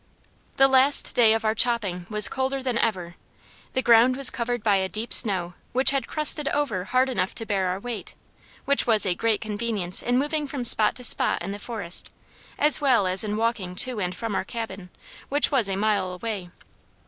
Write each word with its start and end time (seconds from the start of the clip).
The 0.57 0.67
last 0.67 1.13
day 1.15 1.31
of 1.35 1.45
our 1.45 1.53
chopping 1.53 2.07
was 2.09 2.27
colder 2.27 2.63
than 2.63 2.79
ever. 2.79 3.17
The 3.73 3.83
ground 3.83 4.15
was 4.17 4.31
covered 4.31 4.63
by 4.63 4.77
a 4.77 4.89
deep 4.89 5.13
snow 5.13 5.53
which 5.73 5.91
had 5.91 6.07
crusted 6.07 6.47
over 6.47 6.85
hard 6.85 7.07
enough 7.07 7.35
to 7.35 7.45
bear 7.45 7.67
our 7.67 7.79
weight, 7.79 8.15
which 8.65 8.87
was 8.87 9.05
a 9.05 9.13
great 9.13 9.41
convenience 9.41 10.01
in 10.01 10.17
moving 10.17 10.47
from 10.47 10.65
spot 10.65 10.95
to 10.95 11.03
spot 11.03 11.43
in 11.43 11.51
the 11.51 11.59
forest, 11.59 12.09
as 12.57 12.81
well 12.81 13.05
as 13.05 13.23
in 13.23 13.37
walking 13.37 13.75
to 13.75 13.99
and 13.99 14.15
from 14.15 14.33
our 14.33 14.43
cabin, 14.43 14.89
which 15.29 15.51
was 15.51 15.69
a 15.69 15.75
mile 15.75 16.13
away. 16.15 16.49